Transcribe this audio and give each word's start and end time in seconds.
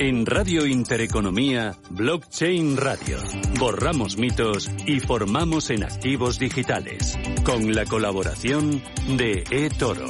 En 0.00 0.26
Radio 0.26 0.64
Intereconomía, 0.64 1.76
Blockchain 1.90 2.76
Radio. 2.76 3.18
Borramos 3.58 4.16
mitos 4.16 4.70
y 4.86 5.00
formamos 5.00 5.70
en 5.70 5.82
activos 5.82 6.38
digitales. 6.38 7.18
Con 7.44 7.74
la 7.74 7.84
colaboración 7.84 8.80
de 9.16 9.42
eToro. 9.50 10.06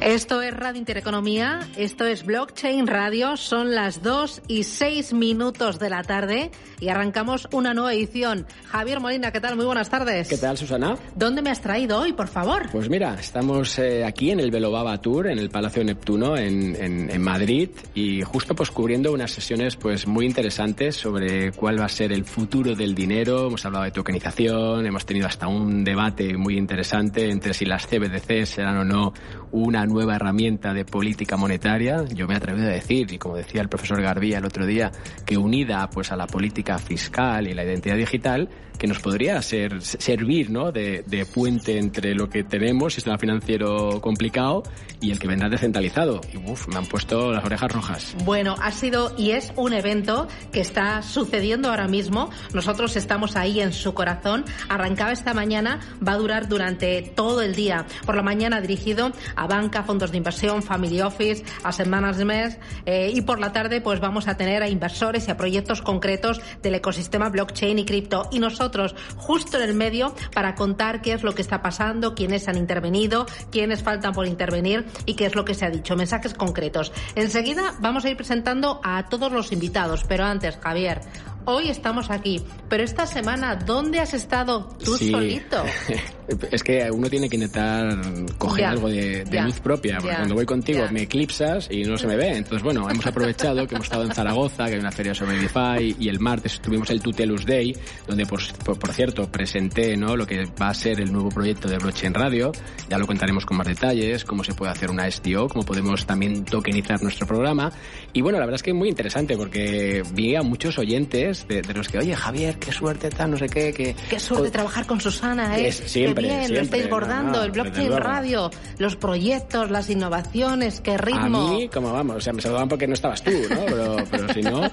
Esto 0.00 0.40
es 0.40 0.54
Radio 0.54 0.78
Intereconomía, 0.78 1.60
esto 1.76 2.06
es 2.06 2.24
Blockchain 2.24 2.86
Radio, 2.86 3.36
son 3.36 3.74
las 3.74 4.02
2 4.02 4.42
y 4.48 4.62
6 4.62 5.12
minutos 5.12 5.78
de 5.78 5.90
la 5.90 6.02
tarde 6.02 6.50
y 6.80 6.88
arrancamos 6.88 7.48
una 7.52 7.74
nueva 7.74 7.94
edición. 7.94 8.46
Javier 8.66 9.00
Molina, 9.00 9.32
¿qué 9.32 9.40
tal? 9.40 9.56
Muy 9.56 9.64
buenas 9.64 9.90
tardes. 9.90 10.28
¿Qué 10.28 10.38
tal, 10.38 10.56
Susana? 10.56 10.96
¿Dónde 11.14 11.42
me 11.42 11.50
has 11.50 11.60
traído 11.60 12.00
hoy, 12.00 12.12
por 12.12 12.28
favor? 12.28 12.68
Pues 12.70 12.88
mira, 12.88 13.14
estamos 13.18 13.78
eh, 13.78 14.04
aquí 14.04 14.30
en 14.30 14.40
el 14.40 14.50
Velobaba 14.50 15.00
Tour, 15.00 15.28
en 15.28 15.38
el 15.38 15.50
Palacio 15.50 15.82
Neptuno, 15.84 16.36
en, 16.36 16.76
en, 16.76 17.10
en, 17.10 17.22
Madrid, 17.22 17.70
y 17.94 18.22
justo 18.22 18.54
pues 18.54 18.70
cubriendo 18.70 19.12
unas 19.12 19.30
sesiones 19.30 19.76
pues 19.76 20.06
muy 20.06 20.26
interesantes 20.26 20.96
sobre 20.96 21.52
cuál 21.52 21.80
va 21.80 21.86
a 21.86 21.88
ser 21.88 22.12
el 22.12 22.24
futuro 22.24 22.74
del 22.74 22.94
dinero. 22.94 23.48
Hemos 23.48 23.64
hablado 23.64 23.84
de 23.84 23.90
tokenización, 23.90 24.86
hemos 24.86 25.04
tenido 25.04 25.26
hasta 25.26 25.48
un 25.48 25.84
debate 25.84 26.36
muy 26.36 26.56
interesante 26.56 27.30
entre 27.30 27.54
si 27.54 27.64
las 27.64 27.86
CBDC 27.86 28.46
serán 28.46 28.78
o 28.78 28.84
no 28.84 29.12
una 29.50 29.86
nueva 29.86 30.16
herramienta 30.16 30.72
de 30.72 30.84
política 30.84 31.36
monetaria. 31.36 32.04
Yo 32.14 32.26
me 32.26 32.34
he 32.34 32.36
atrevido 32.36 32.68
a 32.68 32.72
decir, 32.72 33.12
y 33.12 33.18
como 33.18 33.36
decía 33.36 33.60
el 33.60 33.68
profesor 33.68 34.00
Garbía 34.02 34.38
el 34.38 34.44
otro 34.44 34.66
día, 34.66 34.92
que 35.24 35.36
unida 35.36 35.88
pues 35.90 36.12
a 36.12 36.16
la 36.16 36.26
política 36.26 36.67
fiscal 36.76 37.48
y 37.48 37.54
la 37.54 37.64
identidad 37.64 37.96
digital, 37.96 38.50
que 38.78 38.86
nos 38.86 39.00
podría 39.00 39.40
ser, 39.42 39.82
servir 39.82 40.50
¿no? 40.50 40.70
de, 40.70 41.26
puente 41.34 41.78
entre 41.78 42.14
lo 42.14 42.28
que 42.28 42.44
tenemos, 42.44 42.94
sistema 42.94 43.18
financiero 43.18 44.00
complicado, 44.00 44.62
y 45.00 45.10
el 45.10 45.18
que 45.18 45.26
vendrá 45.26 45.48
descentralizado. 45.48 46.20
Y 46.32 46.36
uf, 46.36 46.68
me 46.68 46.76
han 46.76 46.86
puesto 46.86 47.32
las 47.32 47.44
orejas 47.44 47.72
rojas. 47.72 48.16
Bueno, 48.24 48.54
ha 48.60 48.70
sido 48.70 49.14
y 49.16 49.32
es 49.32 49.52
un 49.56 49.72
evento 49.72 50.28
que 50.52 50.60
está 50.60 51.02
sucediendo 51.02 51.70
ahora 51.70 51.88
mismo. 51.88 52.30
Nosotros 52.52 52.96
estamos 52.96 53.36
ahí 53.36 53.60
en 53.60 53.72
su 53.72 53.94
corazón. 53.94 54.44
Arrancaba 54.68 55.12
esta 55.12 55.34
mañana, 55.34 55.80
va 56.06 56.12
a 56.12 56.16
durar 56.16 56.48
durante 56.48 57.02
todo 57.02 57.42
el 57.42 57.54
día. 57.54 57.86
Por 58.06 58.16
la 58.16 58.22
mañana 58.22 58.60
dirigido 58.60 59.12
a 59.36 59.46
banca, 59.46 59.82
fondos 59.82 60.10
de 60.10 60.18
inversión, 60.18 60.62
family 60.62 61.00
office, 61.00 61.44
a 61.62 61.72
semanas 61.72 62.16
de 62.16 62.24
mes 62.24 62.58
eh, 62.86 63.12
y 63.14 63.22
por 63.22 63.40
la 63.40 63.52
tarde 63.52 63.80
pues 63.80 64.00
vamos 64.00 64.28
a 64.28 64.36
tener 64.36 64.62
a 64.62 64.68
inversores 64.68 65.28
y 65.28 65.30
a 65.30 65.36
proyectos 65.36 65.82
concretos 65.82 66.40
del 66.62 66.74
ecosistema 66.74 67.28
blockchain 67.28 67.78
y 67.78 67.84
cripto 67.84 68.28
y 68.30 68.38
nosotros 68.38 68.94
justo 69.16 69.56
en 69.58 69.62
el 69.64 69.74
medio 69.74 70.14
para 70.34 70.54
contar 70.54 71.00
qué 71.02 71.12
es 71.12 71.22
lo 71.22 71.34
que 71.34 71.42
está 71.42 71.62
pasando, 71.62 72.14
quiénes 72.14 72.48
han 72.48 72.56
intervenido, 72.56 73.26
quiénes 73.50 73.82
faltan 73.82 74.12
por 74.12 74.26
intervenir 74.26 74.86
y 75.06 75.14
qué 75.14 75.26
es 75.26 75.34
lo 75.34 75.44
que 75.44 75.54
se 75.54 75.64
ha 75.64 75.70
dicho, 75.70 75.96
mensajes 75.96 76.34
concretos. 76.34 76.92
Enseguida 77.14 77.74
vamos 77.80 78.04
a 78.04 78.10
ir 78.10 78.16
presentando 78.16 78.80
a 78.82 79.08
todos 79.08 79.32
los 79.32 79.52
invitados, 79.52 80.04
pero 80.08 80.24
antes, 80.24 80.56
Javier, 80.62 81.00
hoy 81.44 81.68
estamos 81.68 82.10
aquí, 82.10 82.44
pero 82.68 82.82
esta 82.82 83.06
semana, 83.06 83.56
¿dónde 83.56 84.00
has 84.00 84.14
estado 84.14 84.68
tú 84.84 84.96
Sí. 84.96 85.10
solito? 85.10 85.62
es 86.50 86.62
que 86.62 86.90
uno 86.90 87.08
tiene 87.08 87.28
que 87.28 87.36
intentar 87.36 87.96
coger 88.36 88.60
Ya, 88.64 88.70
algo 88.70 88.88
de, 88.88 89.24
de 89.24 89.42
luz 89.42 89.60
propia, 89.60 89.96
porque 89.96 90.10
ya, 90.12 90.16
cuando 90.18 90.34
voy 90.34 90.44
contigo 90.46 90.84
ya. 90.84 90.90
me 90.92 91.02
eclipsas 91.02 91.68
y 91.70 91.82
no 91.84 91.96
se 91.96 92.06
me 92.06 92.16
ve. 92.16 92.36
Entonces, 92.36 92.62
bueno, 92.62 92.88
hemos 92.90 93.06
aprovechado 93.06 93.66
que 93.66 93.74
hemos 93.74 93.86
estado 93.86 94.04
en 94.04 94.12
Zaragoza, 94.12 94.66
que 94.66 94.74
hay 94.74 94.78
una 94.80 94.92
feria 94.92 95.14
sobre 95.14 95.38
DeFi, 95.38 95.96
y 95.98 96.08
el 96.08 96.20
martes 96.20 96.60
tuvimos 96.60 96.90
el 96.90 97.00
Tutelus 97.00 97.46
Day, 97.46 97.74
donde, 98.06 98.26
por, 98.26 98.40
por, 98.64 98.78
por 98.78 98.92
cierto, 98.92 99.30
presenté 99.30 99.96
¿no? 99.96 100.16
lo 100.16 100.26
que 100.26 100.44
va 100.60 100.68
a 100.68 100.74
ser 100.74 101.00
el 101.00 101.12
nuevo 101.12 101.28
proyecto 101.30 101.68
de 101.68 101.78
Blockchain 101.78 102.12
Radio. 102.14 102.52
Ya 102.90 102.98
lo 102.98 103.06
contaremos 103.06 103.46
con 103.46 103.56
más 103.56 103.66
detalles, 103.66 104.24
cómo 104.24 104.44
se 104.44 104.54
puede 104.54 104.72
hacer 104.72 104.90
una 104.90 105.10
STO, 105.10 105.48
cómo 105.48 105.64
podemos 105.64 106.04
también 106.06 106.44
tokenizar 106.44 107.02
nuestro 107.02 107.26
programa. 107.26 107.72
Y 108.12 108.20
bueno, 108.20 108.38
la 108.38 108.44
verdad 108.44 108.56
es 108.56 108.62
que 108.62 108.70
es 108.70 108.76
muy 108.76 108.88
interesante, 108.88 109.36
porque 109.36 110.02
vi 110.12 110.34
a 110.34 110.42
muchos 110.42 110.78
oyentes 110.78 111.46
de, 111.48 111.62
de 111.62 111.74
los 111.74 111.88
que, 111.88 111.98
oye, 111.98 112.14
Javier, 112.14 112.56
qué 112.58 112.72
suerte, 112.72 113.08
tal, 113.10 113.30
no 113.30 113.36
sé 113.38 113.46
qué, 113.48 113.72
que... 113.72 113.94
Qué 114.10 114.18
suerte 114.20 114.50
trabajar 114.50 114.86
con 114.86 115.00
Susana, 115.00 115.58
¿eh? 115.58 115.68
Es- 115.68 115.76
siempre, 115.86 116.17
bien, 116.22 116.40
lo 116.40 116.46
siempre, 116.46 116.62
estáis 116.62 116.90
bordando, 116.90 117.38
no, 117.38 117.44
el 117.44 117.50
blockchain 117.50 117.96
radio, 117.96 118.50
los 118.78 118.96
proyectos, 118.96 119.70
las 119.70 119.88
innovaciones, 119.90 120.80
qué 120.80 120.96
ritmo. 120.98 121.48
A 121.48 121.52
mí, 121.52 121.68
como 121.68 121.92
vamos, 121.92 122.16
o 122.16 122.20
sea, 122.20 122.32
me 122.32 122.42
saludaban 122.42 122.68
porque 122.68 122.86
no 122.86 122.94
estabas 122.94 123.22
tú, 123.22 123.30
¿no? 123.30 123.64
Pero, 123.66 123.96
pero 124.10 124.32
si 124.32 124.42
no, 124.42 124.70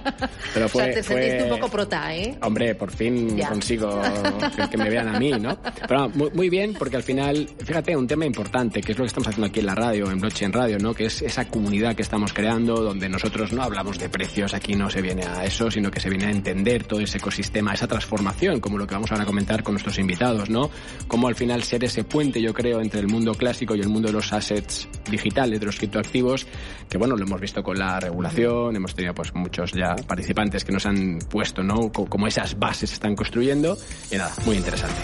pero 0.54 0.70
fue... 0.70 0.82
o 0.84 0.86
sea, 0.86 0.94
te 0.96 1.04
fue- 1.04 1.22
sentiste 1.22 1.44
un 1.44 1.50
poco 1.60 1.70
prota, 1.72 2.16
¿eh? 2.16 2.38
Hombre, 2.42 2.76
por 2.76 2.92
fin 2.92 3.38
Ya. 3.38 3.50
consigo 3.50 4.02
que, 4.56 4.70
que 4.70 4.78
me 4.78 4.90
vean 4.90 5.08
a 5.16 5.20
mí, 5.20 5.32
¿no? 5.32 5.58
Pero 5.88 6.10
muy, 6.10 6.30
muy 6.32 6.50
bien, 6.50 6.74
porque 6.78 6.98
al 6.98 7.04
final, 7.04 7.48
fíjate, 7.64 7.96
un 7.96 8.08
tema 8.08 8.26
importante, 8.26 8.82
que 8.82 8.92
es 8.92 8.98
lo 8.98 9.04
que 9.04 9.08
estamos 9.08 9.28
haciendo 9.28 9.48
aquí 9.48 9.60
en 9.60 9.66
la 9.68 9.76
radio, 9.76 10.10
en 10.12 10.20
Blockchain 10.20 10.52
Radio, 10.54 10.78
¿no? 10.80 10.94
Que 10.94 11.06
es 11.06 11.22
esa 11.22 11.46
comunidad 11.48 11.96
que 11.96 12.02
estamos 12.02 12.34
creando, 12.34 12.76
donde 12.82 13.10
nosotros 13.10 13.52
no 13.54 13.64
hablamos 13.64 13.98
de 14.00 14.10
precios, 14.10 14.54
aquí 14.54 14.76
no 14.76 14.90
se 14.90 15.02
viene 15.02 15.24
a 15.26 15.44
eso, 15.46 15.70
sino 15.72 15.92
que 15.92 16.00
se 16.00 16.10
viene 16.10 16.26
a 16.26 16.32
entender 16.32 16.84
todo 16.86 17.00
ese 17.00 17.18
ecosistema, 17.18 17.74
esa 17.74 17.88
transformación, 17.88 18.60
como 18.60 18.78
lo 18.78 18.86
que 18.88 18.94
vamos 18.96 19.12
ahora 19.12 19.24
a 19.24 19.26
comentar 19.28 19.64
con 19.64 19.74
nuestros 19.74 19.98
invitados, 20.00 20.50
¿no? 20.50 20.70
Cómo 21.08 21.28
al 21.28 21.35
final 21.36 21.62
ser 21.64 21.84
ese 21.84 22.04
puente, 22.04 22.42
yo 22.42 22.54
creo, 22.54 22.82
entre 22.82 23.00
el 23.02 23.08
mundo 23.08 23.34
clásico 23.36 23.76
y 23.76 23.82
el 23.82 23.90
mundo 23.90 24.08
de 24.08 24.14
los 24.14 24.34
assets 24.34 24.88
digitales, 25.10 25.60
de 25.60 25.66
los 25.66 25.78
criptoactivos, 25.78 26.48
que 26.90 26.98
bueno, 26.98 27.16
lo 27.16 27.24
hemos 27.26 27.40
visto 27.40 27.62
con 27.62 27.78
la 27.78 28.00
regulación, 28.00 28.76
hemos 28.76 28.96
tenido 28.96 29.14
pues 29.14 29.34
muchos 29.36 29.72
ya 29.74 29.96
participantes 29.96 30.64
que 30.66 30.72
nos 30.72 30.86
han 30.86 31.20
puesto, 31.30 31.62
¿no? 31.64 31.92
Co- 31.92 32.06
Como 32.08 32.28
esas 32.28 32.58
bases 32.58 32.90
se 32.90 32.96
están 32.96 33.16
construyendo, 33.16 33.78
y 34.12 34.16
nada, 34.16 34.34
muy 34.46 34.56
interesante. 34.56 35.02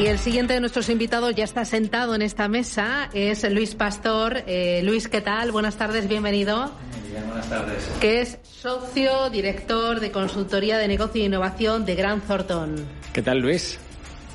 Y 0.00 0.06
el 0.06 0.18
siguiente 0.18 0.54
de 0.54 0.60
nuestros 0.60 0.88
invitados 0.88 1.34
ya 1.34 1.44
está 1.44 1.66
sentado 1.66 2.14
en 2.14 2.22
esta 2.22 2.48
mesa, 2.48 3.10
es 3.12 3.44
Luis 3.52 3.74
Pastor. 3.74 4.44
Eh, 4.46 4.80
Luis, 4.82 5.08
¿qué 5.08 5.20
tal? 5.20 5.52
Buenas 5.52 5.76
tardes, 5.76 6.08
bienvenido. 6.08 6.72
buenas 7.26 7.50
tardes. 7.50 7.86
Que 8.00 8.22
es 8.22 8.38
socio 8.42 9.28
director 9.28 10.00
de 10.00 10.10
consultoría 10.10 10.78
de 10.78 10.88
negocio 10.88 11.20
e 11.20 11.26
innovación 11.26 11.84
de 11.84 11.96
Grant 11.96 12.26
Thornton. 12.26 12.76
¿Qué 13.12 13.20
tal, 13.20 13.40
Luis? 13.40 13.78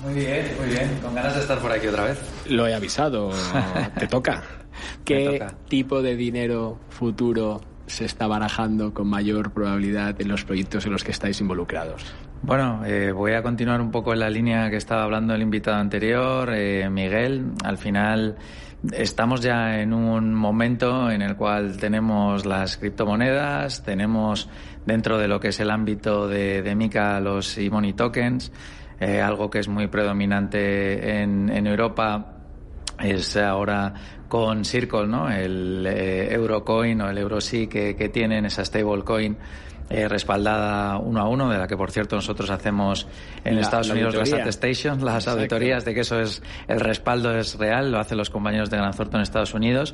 Muy 0.03 0.13
bien, 0.13 0.51
muy 0.59 0.69
bien. 0.69 0.99
Con 1.01 1.15
ganas 1.15 1.33
de 1.33 1.41
estar 1.41 1.57
por 1.57 1.71
aquí 1.71 1.87
otra 1.87 2.03
vez. 2.03 2.19
Lo 2.47 2.67
he 2.67 2.75
avisado, 2.75 3.31
te 3.99 4.05
toca. 4.05 4.43
¿Qué 5.03 5.39
toca. 5.39 5.55
tipo 5.67 6.03
de 6.03 6.15
dinero 6.15 6.77
futuro 6.89 7.59
se 7.87 8.05
está 8.05 8.27
barajando 8.27 8.93
con 8.93 9.07
mayor 9.07 9.51
probabilidad 9.51 10.21
en 10.21 10.27
los 10.27 10.45
proyectos 10.45 10.85
en 10.85 10.91
los 10.91 11.03
que 11.03 11.09
estáis 11.09 11.41
involucrados? 11.41 12.03
Bueno, 12.45 12.85
eh, 12.85 13.11
voy 13.11 13.33
a 13.33 13.41
continuar 13.41 13.81
un 13.81 13.89
poco 13.89 14.13
en 14.13 14.19
la 14.19 14.29
línea 14.29 14.69
que 14.69 14.75
estaba 14.75 15.01
hablando 15.01 15.33
el 15.33 15.41
invitado 15.41 15.77
anterior, 15.77 16.53
eh, 16.53 16.87
Miguel. 16.91 17.53
Al 17.63 17.79
final 17.79 18.35
estamos 18.91 19.41
ya 19.41 19.79
en 19.79 19.93
un 19.93 20.31
momento 20.31 21.09
en 21.09 21.23
el 21.23 21.35
cual 21.37 21.77
tenemos 21.77 22.45
las 22.45 22.77
criptomonedas, 22.77 23.81
tenemos 23.81 24.47
dentro 24.85 25.17
de 25.17 25.27
lo 25.27 25.39
que 25.39 25.47
es 25.47 25.59
el 25.59 25.71
ámbito 25.71 26.27
de, 26.27 26.61
de 26.61 26.75
MICA 26.75 27.19
los 27.19 27.57
e-money 27.57 27.93
tokens, 27.93 28.51
eh, 28.99 29.21
algo 29.21 29.49
que 29.49 29.57
es 29.57 29.67
muy 29.67 29.87
predominante 29.87 31.23
en, 31.23 31.49
en 31.49 31.65
Europa 31.65 32.35
es 32.99 33.37
ahora 33.37 33.91
con 34.27 34.65
Circle, 34.65 35.07
¿no? 35.07 35.31
El 35.31 35.83
eh, 35.87 36.31
Eurocoin 36.31 37.01
o 37.01 37.09
el 37.09 37.17
Eurosí 37.17 37.65
que, 37.65 37.95
que 37.95 38.09
tienen 38.09 38.45
esa 38.45 38.63
stablecoin 38.63 39.35
eh, 39.89 40.07
respaldada 40.07 40.97
uno 40.97 41.21
a 41.21 41.27
uno, 41.29 41.49
de 41.49 41.57
la 41.57 41.67
que 41.67 41.77
por 41.77 41.91
cierto 41.91 42.15
nosotros 42.15 42.49
hacemos 42.49 43.07
en 43.43 43.55
La- 43.55 43.61
Estados 43.61 43.87
la 43.89 43.93
Unidos 43.93 44.15
las 44.15 44.33
attestations, 44.33 45.03
las 45.03 45.15
Exacto. 45.15 45.39
auditorías 45.39 45.85
de 45.85 45.93
que 45.93 46.01
eso 46.01 46.19
es 46.19 46.41
el 46.67 46.79
respaldo 46.79 47.35
es 47.37 47.55
real, 47.57 47.91
lo 47.91 47.99
hacen 47.99 48.17
los 48.17 48.29
compañeros 48.29 48.69
de 48.69 48.77
Gran 48.77 48.93
Thornton 48.93 49.19
en 49.19 49.23
Estados 49.23 49.53
Unidos. 49.53 49.93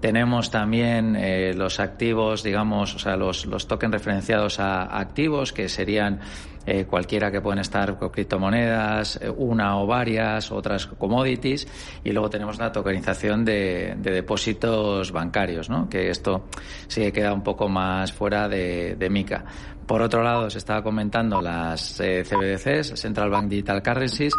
Tenemos 0.00 0.50
también 0.50 1.16
eh, 1.16 1.54
los 1.54 1.80
activos, 1.80 2.42
digamos, 2.42 2.94
o 2.94 2.98
sea, 2.98 3.16
los, 3.16 3.46
los 3.46 3.66
tokens 3.66 3.92
referenciados 3.92 4.60
a 4.60 4.98
activos, 4.98 5.52
que 5.52 5.68
serían 5.68 6.20
eh, 6.66 6.84
cualquiera 6.84 7.30
que 7.30 7.40
pueden 7.40 7.60
estar 7.60 7.96
con 7.96 8.10
criptomonedas, 8.10 9.20
eh, 9.22 9.30
una 9.30 9.78
o 9.78 9.86
varias, 9.86 10.50
otras 10.50 10.86
commodities, 10.86 11.66
y 12.02 12.10
luego 12.10 12.28
tenemos 12.28 12.58
la 12.58 12.72
tokenización 12.72 13.44
de, 13.44 13.94
de 13.98 14.10
depósitos 14.10 15.12
bancarios, 15.12 15.70
¿no? 15.70 15.88
que 15.88 16.10
esto 16.10 16.46
sí 16.88 17.02
que 17.02 17.12
queda 17.12 17.32
un 17.32 17.42
poco 17.42 17.68
más 17.68 18.12
fuera 18.12 18.48
de, 18.48 18.96
de 18.96 19.08
MICA. 19.08 19.44
Por 19.86 20.02
otro 20.02 20.24
lado, 20.24 20.50
se 20.50 20.58
estaba 20.58 20.82
comentando 20.82 21.40
las 21.40 22.00
eh, 22.00 22.24
CBDCs, 22.24 22.98
Central 23.00 23.30
Bank 23.30 23.48
Digital 23.48 23.80
Currencies, 23.80 24.34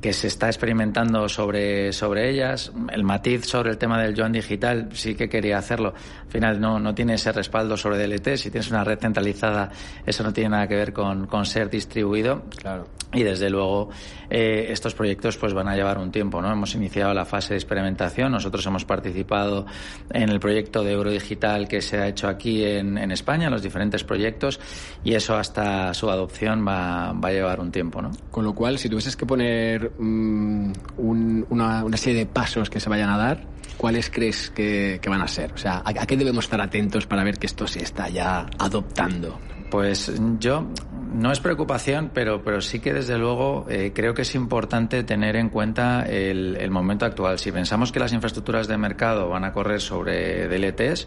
que 0.00 0.12
se 0.12 0.28
está 0.28 0.46
experimentando 0.46 1.28
sobre, 1.28 1.92
sobre 1.92 2.30
ellas. 2.30 2.72
El 2.90 3.04
matiz 3.04 3.44
sobre 3.44 3.70
el 3.70 3.78
tema 3.78 4.00
del 4.00 4.14
yuan 4.14 4.32
digital 4.32 4.88
sí 4.92 5.14
que 5.14 5.28
quería 5.28 5.58
hacerlo. 5.58 5.92
Al 6.22 6.30
final 6.30 6.60
no, 6.60 6.78
no 6.78 6.94
tiene 6.94 7.14
ese 7.14 7.32
respaldo 7.32 7.76
sobre 7.76 7.98
DLT. 7.98 8.36
Si 8.36 8.50
tienes 8.50 8.70
una 8.70 8.82
red 8.82 8.98
centralizada, 8.98 9.70
eso 10.06 10.22
no 10.22 10.32
tiene 10.32 10.50
nada 10.50 10.66
que 10.66 10.76
ver 10.76 10.92
con, 10.92 11.26
con 11.26 11.44
ser 11.44 11.68
distribuido. 11.68 12.44
Claro. 12.56 12.86
Y 13.12 13.24
desde 13.24 13.50
luego 13.50 13.90
eh, 14.30 14.68
estos 14.70 14.94
proyectos 14.94 15.36
pues 15.36 15.52
van 15.52 15.68
a 15.68 15.74
llevar 15.74 15.98
un 15.98 16.12
tiempo. 16.12 16.40
¿no? 16.40 16.50
Hemos 16.50 16.74
iniciado 16.76 17.12
la 17.12 17.24
fase 17.24 17.54
de 17.54 17.58
experimentación. 17.58 18.30
Nosotros 18.32 18.64
hemos 18.66 18.84
participado 18.84 19.66
en 20.10 20.30
el 20.30 20.38
proyecto 20.38 20.84
de 20.84 20.92
Eurodigital 20.92 21.68
que 21.68 21.82
se 21.82 21.98
ha 21.98 22.06
hecho 22.06 22.28
aquí 22.28 22.64
en, 22.64 22.96
en 22.96 23.10
España, 23.10 23.50
los 23.50 23.62
diferentes 23.62 24.04
proyectos, 24.04 24.60
y 25.02 25.14
eso 25.14 25.36
hasta 25.36 25.92
su 25.92 26.08
adopción 26.08 26.64
va, 26.66 27.12
va 27.12 27.28
a 27.28 27.32
llevar 27.32 27.60
un 27.60 27.72
tiempo. 27.72 28.00
¿no? 28.00 28.12
Con 28.30 28.44
lo 28.44 28.54
cual, 28.54 28.78
si 28.78 28.88
tuvieses 28.88 29.16
que 29.16 29.26
poner 29.26 29.89
mm, 29.98 30.72
un- 30.98 31.46
una, 31.50 31.84
serie 31.96 32.20
de 32.20 32.26
pasos 32.26 32.70
que 32.70 32.80
se 32.80 32.88
vayan 32.88 33.10
a 33.10 33.16
dar, 33.16 33.44
¿cuáles 33.76 34.10
crees 34.10 34.50
que, 34.50 34.98
que 35.02 35.08
van 35.10 35.20
a 35.22 35.28
ser? 35.28 35.52
O 35.52 35.58
sea, 35.58 35.82
¿a, 35.84 35.90
a 35.90 36.06
qué 36.06 36.16
debemos 36.16 36.44
estar 36.44 36.60
atentos 36.60 37.06
para 37.06 37.24
ver 37.24 37.38
que 37.38 37.46
esto 37.46 37.66
se 37.66 37.82
está 37.82 38.08
ya 38.08 38.46
adoptando? 38.58 39.38
Pues 39.70 40.12
yo 40.40 40.66
no 41.12 41.32
es 41.32 41.40
preocupación, 41.40 42.10
pero, 42.12 42.42
pero 42.42 42.60
sí 42.60 42.80
que 42.80 42.92
desde 42.92 43.18
luego 43.18 43.66
eh, 43.68 43.92
creo 43.94 44.14
que 44.14 44.22
es 44.22 44.34
importante 44.34 45.02
tener 45.04 45.36
en 45.36 45.48
cuenta 45.48 46.02
el, 46.02 46.56
el 46.56 46.70
momento 46.70 47.04
actual. 47.04 47.38
Si 47.38 47.52
pensamos 47.52 47.92
que 47.92 48.00
las 48.00 48.12
infraestructuras 48.12 48.68
de 48.68 48.76
mercado 48.76 49.28
van 49.28 49.44
a 49.44 49.52
correr 49.52 49.80
sobre 49.80 50.48
DLTs, 50.48 51.06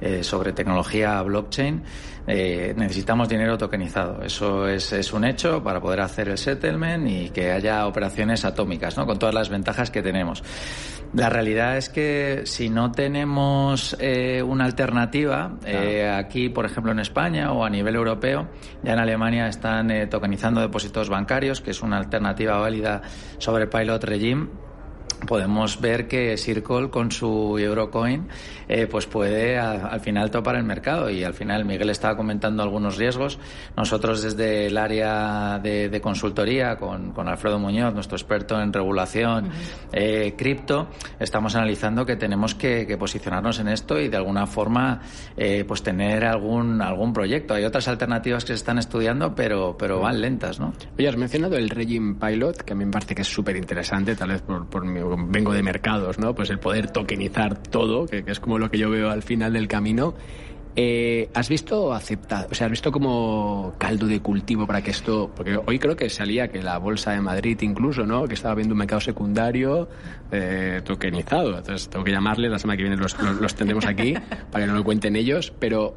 eh, 0.00 0.24
sobre 0.24 0.52
tecnología 0.52 1.22
blockchain, 1.22 1.82
eh, 2.26 2.74
necesitamos 2.76 3.28
dinero 3.28 3.56
tokenizado. 3.56 4.22
Eso 4.22 4.66
es, 4.66 4.92
es 4.92 5.12
un 5.12 5.24
hecho 5.24 5.62
para 5.62 5.80
poder 5.80 6.00
hacer 6.00 6.28
el 6.28 6.36
settlement 6.36 7.08
y 7.08 7.30
que 7.30 7.52
haya 7.52 7.86
operaciones 7.86 8.44
atómicas, 8.44 8.98
¿no? 8.98 9.06
con 9.06 9.18
todas 9.18 9.34
las 9.34 9.48
ventajas 9.48 9.90
que 9.90 10.02
tenemos. 10.02 10.42
La 11.14 11.30
realidad 11.30 11.76
es 11.76 11.88
que 11.90 12.42
si 12.44 12.70
no 12.70 12.90
tenemos 12.90 13.96
eh, 14.00 14.42
una 14.42 14.64
alternativa, 14.64 15.52
aquí, 16.18 16.48
por 16.48 16.66
ejemplo, 16.66 16.90
en 16.90 16.98
España 16.98 17.52
o 17.52 17.64
a 17.64 17.70
nivel 17.70 17.94
europeo, 17.94 18.48
ya 18.82 18.94
en 18.94 18.98
Alemania 18.98 19.43
están 19.48 19.90
eh, 19.90 20.06
tokenizando 20.06 20.60
depósitos 20.60 21.08
bancarios, 21.08 21.60
que 21.60 21.70
es 21.70 21.82
una 21.82 21.96
alternativa 21.98 22.58
válida 22.58 23.02
sobre 23.38 23.66
Pilot 23.66 24.04
Regime 24.04 24.63
podemos 25.26 25.80
ver 25.80 26.08
que 26.08 26.36
Circle 26.36 26.90
con 26.90 27.10
su 27.10 27.58
Eurocoin 27.58 28.28
eh, 28.68 28.86
pues 28.86 29.06
puede 29.06 29.58
a- 29.58 29.86
al 29.86 30.00
final 30.00 30.30
topar 30.30 30.56
el 30.56 30.64
mercado. 30.64 31.10
Y 31.10 31.24
al 31.24 31.34
final 31.34 31.64
Miguel 31.64 31.90
estaba 31.90 32.16
comentando 32.16 32.62
algunos 32.62 32.96
riesgos. 32.96 33.38
Nosotros 33.76 34.22
desde 34.22 34.66
el 34.66 34.76
área 34.78 35.58
de, 35.62 35.88
de 35.88 36.00
consultoría 36.00 36.76
con, 36.76 37.12
con 37.12 37.28
Alfredo 37.28 37.58
Muñoz 37.58 37.94
nuestro 37.94 38.16
experto 38.16 38.60
en 38.60 38.72
regulación 38.72 39.50
eh, 39.92 40.34
cripto 40.36 40.88
estamos 41.18 41.54
analizando 41.56 42.04
que 42.06 42.16
tenemos 42.16 42.54
que, 42.54 42.86
que 42.86 42.96
posicionarnos 42.96 43.58
en 43.60 43.68
esto 43.68 43.98
y 44.00 44.08
de 44.08 44.16
alguna 44.16 44.46
forma 44.46 45.00
eh, 45.36 45.64
pues 45.66 45.82
tener 45.82 46.24
algún 46.24 46.80
algún 46.82 47.12
proyecto. 47.12 47.54
Hay 47.54 47.64
otras 47.64 47.88
alternativas 47.88 48.44
que 48.44 48.48
se 48.48 48.54
están 48.54 48.78
estudiando 48.78 49.34
pero 49.34 49.76
pero 49.78 50.00
van 50.00 50.20
lentas 50.20 50.58
¿no? 50.60 50.72
Oye, 50.98 51.08
has 51.08 51.16
mencionado 51.16 51.56
el 51.56 51.68
Regime 51.70 52.14
Pilot, 52.14 52.58
que 52.62 52.72
a 52.72 52.76
mí 52.76 52.84
me 52.84 52.90
parece 52.92 53.14
que 53.14 53.22
es 53.22 53.28
súper 53.28 53.56
interesante, 53.56 54.14
tal 54.16 54.30
vez 54.30 54.42
por, 54.42 54.66
por 54.66 54.84
mi- 54.84 55.00
vengo 55.16 55.52
de 55.52 55.62
mercados, 55.62 56.18
¿no? 56.18 56.34
Pues 56.34 56.50
el 56.50 56.58
poder 56.58 56.90
tokenizar 56.90 57.56
todo, 57.56 58.06
que, 58.06 58.24
que 58.24 58.32
es 58.32 58.40
como 58.40 58.58
lo 58.58 58.70
que 58.70 58.78
yo 58.78 58.90
veo 58.90 59.10
al 59.10 59.22
final 59.22 59.52
del 59.52 59.68
camino. 59.68 60.14
Eh, 60.76 61.28
¿Has 61.34 61.48
visto 61.48 61.92
aceptado, 61.92 62.48
o 62.50 62.54
sea, 62.54 62.66
has 62.66 62.70
visto 62.70 62.90
como 62.90 63.74
caldo 63.78 64.06
de 64.06 64.20
cultivo 64.20 64.66
para 64.66 64.82
que 64.82 64.90
esto, 64.90 65.30
porque 65.34 65.56
hoy 65.64 65.78
creo 65.78 65.94
que 65.94 66.10
salía 66.10 66.48
que 66.48 66.62
la 66.62 66.78
bolsa 66.78 67.12
de 67.12 67.20
Madrid 67.20 67.56
incluso, 67.60 68.04
¿no? 68.06 68.26
Que 68.26 68.34
estaba 68.34 68.56
viendo 68.56 68.74
un 68.74 68.78
mercado 68.78 69.00
secundario 69.00 69.88
eh, 70.32 70.80
tokenizado. 70.84 71.58
Entonces 71.58 71.88
tengo 71.88 72.04
que 72.04 72.10
llamarles 72.10 72.50
la 72.50 72.58
semana 72.58 72.76
que 72.76 72.82
viene 72.82 72.96
los, 72.96 73.16
los, 73.22 73.40
los 73.40 73.54
tendremos 73.54 73.86
aquí 73.86 74.14
para 74.50 74.64
que 74.64 74.66
nos 74.66 74.78
lo 74.78 74.84
cuenten 74.84 75.14
ellos, 75.14 75.52
pero 75.60 75.94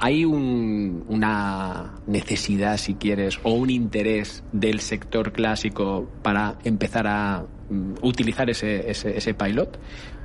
¿Hay 0.00 0.24
un- 0.24 1.04
una 1.08 1.94
necesidad, 2.06 2.76
si 2.76 2.94
quieres, 2.94 3.38
o 3.42 3.52
un 3.52 3.70
interés 3.70 4.44
del 4.52 4.80
sector 4.80 5.32
clásico 5.32 6.08
para 6.22 6.54
empezar 6.64 7.06
a 7.08 7.44
mm, 7.70 7.94
utilizar 8.02 8.48
ese, 8.48 8.90
ese, 8.90 9.16
ese 9.18 9.34
pilot? 9.34 9.78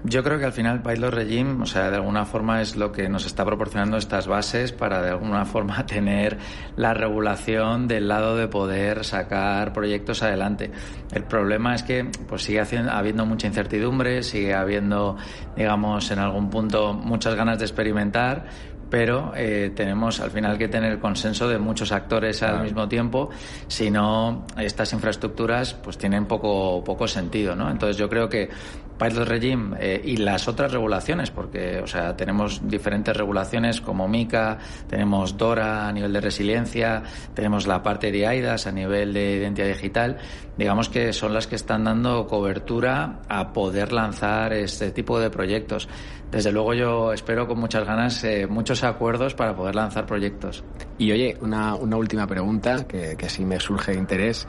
Yo 0.05 0.21
creo 0.21 0.37
que 0.37 0.43
al 0.43 0.51
final 0.51 0.81
Pilot 0.81 1.13
Regime, 1.13 1.63
o 1.63 1.65
sea, 1.65 1.89
de 1.89 1.95
alguna 1.95 2.25
forma 2.25 2.61
es 2.61 2.75
lo 2.75 2.91
que 2.91 3.07
nos 3.07 3.25
está 3.25 3.45
proporcionando 3.45 3.95
estas 3.95 4.27
bases 4.27 4.73
para 4.73 5.01
de 5.01 5.09
alguna 5.11 5.45
forma 5.53 5.85
tener 5.85 6.37
la 6.75 6.93
regulación 6.93 7.87
del 7.87 8.09
lado 8.09 8.35
de 8.35 8.49
poder 8.49 9.05
sacar 9.05 9.71
proyectos 9.71 10.21
adelante. 10.21 10.71
El 11.13 11.23
problema 11.23 11.73
es 11.73 11.83
que 11.83 12.05
pues 12.27 12.43
sigue 12.43 12.59
habiendo 12.59 13.25
mucha 13.25 13.47
incertidumbre, 13.47 14.23
sigue 14.23 14.53
habiendo, 14.53 15.15
digamos, 15.55 16.11
en 16.11 16.19
algún 16.19 16.49
punto 16.49 16.93
muchas 16.93 17.35
ganas 17.35 17.59
de 17.59 17.65
experimentar, 17.65 18.45
pero 18.93 19.33
eh, 19.35 19.71
tenemos 19.75 20.19
al 20.19 20.29
final 20.29 20.55
que 20.55 20.67
tener 20.67 20.91
el 20.91 20.99
consenso 20.99 21.47
de 21.47 21.57
muchos 21.57 21.91
actores 21.91 22.43
al 22.43 22.61
mismo 22.61 22.87
tiempo, 22.87 23.31
si 23.67 23.89
no 23.89 24.45
estas 24.55 24.93
infraestructuras 24.93 25.73
pues 25.73 25.97
tienen 25.97 26.27
poco 26.27 26.83
poco 26.83 27.07
sentido, 27.07 27.55
¿no? 27.55 27.71
Entonces 27.71 27.97
yo 27.97 28.07
creo 28.07 28.29
que 28.29 28.51
Pilot 28.97 29.27
Regime 29.27 29.77
eh, 29.79 30.01
y 30.03 30.17
las 30.17 30.47
otras 30.47 30.71
regulaciones, 30.71 31.31
porque 31.31 31.79
o 31.79 31.87
sea 31.87 32.15
tenemos 32.15 32.67
diferentes 32.67 33.15
regulaciones 33.15 33.81
como 33.81 34.07
MICA, 34.07 34.57
tenemos 34.87 35.37
DORA 35.37 35.87
a 35.87 35.91
nivel 35.91 36.13
de 36.13 36.21
resiliencia, 36.21 37.03
tenemos 37.33 37.67
la 37.67 37.81
parte 37.83 38.11
de 38.11 38.27
AIDAS 38.27 38.67
a 38.67 38.71
nivel 38.71 39.13
de 39.13 39.37
identidad 39.37 39.67
digital, 39.67 40.17
digamos 40.57 40.89
que 40.89 41.13
son 41.13 41.33
las 41.33 41.47
que 41.47 41.55
están 41.55 41.83
dando 41.83 42.27
cobertura 42.27 43.21
a 43.27 43.53
poder 43.53 43.91
lanzar 43.91 44.53
este 44.53 44.91
tipo 44.91 45.19
de 45.19 45.29
proyectos. 45.29 45.87
Desde 46.31 46.51
luego 46.51 46.73
yo 46.73 47.13
espero 47.13 47.47
con 47.47 47.59
muchas 47.59 47.85
ganas 47.85 48.23
eh, 48.23 48.47
muchos 48.47 48.83
acuerdos 48.83 49.35
para 49.35 49.55
poder 49.55 49.75
lanzar 49.75 50.07
proyectos. 50.07 50.63
Y 50.97 51.11
oye, 51.11 51.37
una, 51.41 51.75
una 51.75 51.95
última 51.95 52.25
pregunta 52.25 52.87
que, 52.87 53.15
que 53.15 53.29
sí 53.29 53.45
me 53.45 53.59
surge 53.59 53.93
interés. 53.93 54.47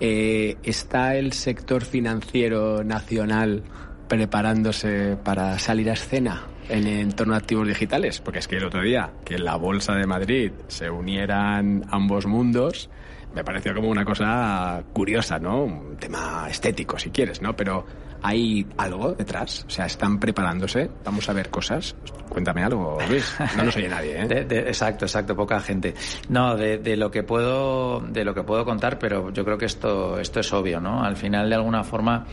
Eh, 0.00 0.56
¿Está 0.62 1.16
el 1.16 1.32
sector 1.32 1.84
financiero 1.84 2.82
nacional 2.84 3.62
preparándose 4.08 5.16
para 5.22 5.58
salir 5.58 5.90
a 5.90 5.94
escena 5.94 6.42
en 6.68 6.86
entorno 6.86 7.34
a 7.34 7.38
activos 7.38 7.66
digitales? 7.68 8.20
Porque 8.20 8.40
es 8.40 8.48
que 8.48 8.56
el 8.56 8.64
otro 8.64 8.82
día 8.82 9.10
que 9.24 9.34
en 9.34 9.44
la 9.44 9.56
Bolsa 9.56 9.94
de 9.94 10.06
Madrid 10.06 10.52
se 10.68 10.90
unieran 10.90 11.84
ambos 11.90 12.26
mundos, 12.26 12.90
me 13.34 13.44
pareció 13.44 13.74
como 13.74 13.88
una 13.88 14.04
cosa 14.04 14.82
curiosa, 14.92 15.38
¿no? 15.38 15.64
Un 15.64 15.96
tema 15.96 16.46
estético, 16.48 16.98
si 16.98 17.10
quieres, 17.10 17.42
¿no? 17.42 17.54
Pero 17.56 17.84
hay 18.22 18.66
algo 18.78 19.12
detrás, 19.12 19.64
o 19.66 19.70
sea, 19.70 19.84
están 19.86 20.18
preparándose, 20.18 20.90
vamos 21.04 21.28
a 21.28 21.32
ver 21.34 21.50
cosas. 21.50 21.94
Cuéntame 22.28 22.62
algo, 22.62 22.98
Luis. 23.08 23.36
No 23.56 23.64
nos 23.64 23.76
oye 23.76 23.88
nadie, 23.88 24.22
¿eh? 24.22 24.46
Exacto, 24.66 25.04
exacto, 25.04 25.36
poca 25.36 25.60
gente. 25.60 25.94
No, 26.28 26.56
de, 26.56 26.78
de 26.78 26.96
lo 26.96 27.10
que 27.10 27.22
puedo, 27.22 28.00
de 28.00 28.24
lo 28.24 28.34
que 28.34 28.42
puedo 28.42 28.64
contar, 28.64 28.98
pero 28.98 29.30
yo 29.30 29.44
creo 29.44 29.58
que 29.58 29.66
esto, 29.66 30.18
esto 30.18 30.40
es 30.40 30.52
obvio, 30.52 30.80
¿no? 30.80 31.04
Al 31.04 31.16
final, 31.16 31.50
de 31.50 31.56
alguna 31.56 31.84
forma, 31.84 32.24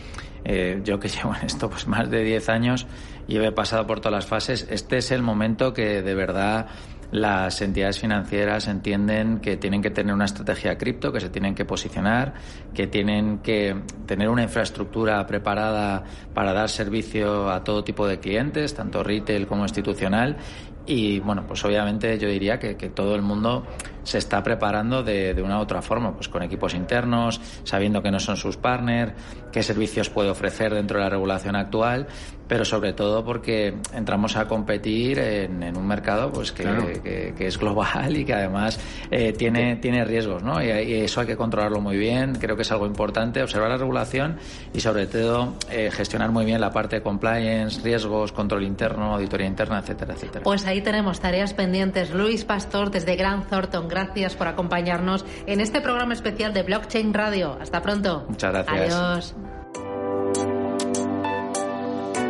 eh, 0.43 0.79
yo 0.83 0.99
que 0.99 1.07
llevo 1.09 1.35
en 1.35 1.45
esto 1.45 1.69
pues 1.69 1.87
más 1.87 2.09
de 2.09 2.23
10 2.23 2.49
años 2.49 2.87
y 3.27 3.37
he 3.37 3.51
pasado 3.51 3.85
por 3.85 3.99
todas 3.99 4.13
las 4.13 4.25
fases, 4.25 4.67
este 4.69 4.97
es 4.97 5.11
el 5.11 5.21
momento 5.21 5.73
que 5.73 6.01
de 6.01 6.15
verdad 6.15 6.67
las 7.11 7.61
entidades 7.61 7.99
financieras 7.99 8.67
entienden 8.67 9.39
que 9.39 9.57
tienen 9.57 9.81
que 9.81 9.91
tener 9.91 10.13
una 10.13 10.25
estrategia 10.25 10.77
cripto, 10.77 11.11
que 11.11 11.19
se 11.19 11.29
tienen 11.29 11.53
que 11.53 11.65
posicionar, 11.65 12.33
que 12.73 12.87
tienen 12.87 13.39
que 13.39 13.75
tener 14.05 14.29
una 14.29 14.43
infraestructura 14.43 15.25
preparada 15.27 16.03
para 16.33 16.53
dar 16.53 16.69
servicio 16.69 17.49
a 17.49 17.63
todo 17.63 17.83
tipo 17.83 18.07
de 18.07 18.19
clientes, 18.19 18.73
tanto 18.73 19.03
retail 19.03 19.45
como 19.45 19.63
institucional. 19.63 20.37
Y 20.85 21.19
bueno, 21.19 21.45
pues 21.45 21.63
obviamente 21.65 22.17
yo 22.17 22.27
diría 22.27 22.57
que, 22.57 22.75
que 22.75 22.89
todo 22.89 23.13
el 23.15 23.21
mundo 23.21 23.65
se 24.03 24.17
está 24.17 24.41
preparando 24.43 25.03
de, 25.03 25.33
de 25.33 25.41
una 25.41 25.57
u 25.59 25.61
otra 25.61 25.81
forma, 25.81 26.13
pues 26.13 26.27
con 26.29 26.43
equipos 26.43 26.73
internos, 26.73 27.39
sabiendo 27.63 28.01
que 28.01 28.11
no 28.11 28.19
son 28.19 28.37
sus 28.37 28.57
partners, 28.57 29.13
qué 29.51 29.63
servicios 29.63 30.09
puede 30.09 30.29
ofrecer 30.29 30.73
dentro 30.73 30.97
de 30.97 31.03
la 31.03 31.09
regulación 31.09 31.55
actual, 31.55 32.07
pero 32.47 32.65
sobre 32.65 32.93
todo 32.93 33.23
porque 33.23 33.75
entramos 33.93 34.35
a 34.35 34.45
competir 34.47 35.19
en, 35.19 35.63
en 35.63 35.77
un 35.77 35.87
mercado 35.87 36.31
pues 36.31 36.51
que, 36.51 36.63
Claro. 36.63 36.85
que- 37.01 37.33
que 37.37 37.47
es 37.47 37.57
global 37.57 38.15
y 38.17 38.25
que 38.25 38.33
además 38.33 38.79
eh, 39.09 39.33
tiene, 39.33 39.77
tiene 39.77 40.03
riesgos, 40.03 40.43
¿no? 40.43 40.61
Y, 40.61 40.67
y 40.67 40.93
eso 41.01 41.21
hay 41.21 41.27
que 41.27 41.37
controlarlo 41.37 41.79
muy 41.79 41.97
bien, 41.97 42.35
creo 42.35 42.55
que 42.55 42.63
es 42.63 42.71
algo 42.71 42.85
importante, 42.85 43.41
observar 43.41 43.69
la 43.69 43.77
regulación 43.77 44.37
y 44.73 44.79
sobre 44.81 45.07
todo 45.07 45.53
eh, 45.69 45.89
gestionar 45.91 46.31
muy 46.31 46.43
bien 46.45 46.59
la 46.59 46.71
parte 46.71 46.97
de 46.97 47.01
compliance, 47.01 47.81
riesgos, 47.81 48.31
control 48.31 48.63
interno, 48.63 49.13
auditoría 49.15 49.47
interna, 49.47 49.79
etcétera, 49.79 50.13
etcétera. 50.13 50.43
Pues 50.43 50.65
ahí 50.65 50.81
tenemos 50.81 51.19
tareas 51.19 51.53
pendientes. 51.53 52.11
Luis 52.13 52.43
Pastor 52.43 52.91
desde 52.91 53.15
Gran 53.15 53.47
Thornton, 53.47 53.87
gracias 53.91 54.35
por 54.35 54.47
acompañarnos 54.47 55.23
en 55.45 55.61
este 55.61 55.81
programa 55.81 56.13
especial 56.13 56.53
de 56.53 56.63
Blockchain 56.63 57.13
Radio. 57.13 57.57
Hasta 57.61 57.81
pronto. 57.83 58.25
Muchas 58.27 58.51
gracias. 58.51 58.95
Adiós. 58.95 59.35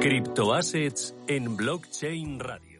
Criptoassets 0.01 1.15
en 1.27 1.55
Blockchain 1.55 2.39
Radio. 2.39 2.70